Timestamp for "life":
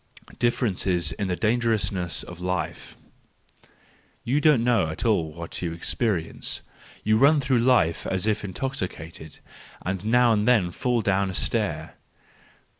2.39-2.97, 7.59-8.07